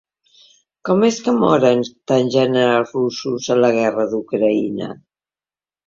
Com 0.89 1.05
és 1.07 1.19
que 1.27 1.33
moren 1.43 1.85
tants 2.13 2.33
generals 2.39 2.97
russos 2.99 3.53
en 3.57 3.63
la 3.67 3.73
guerra 3.79 4.11
d’Ucraïna? 4.17 4.93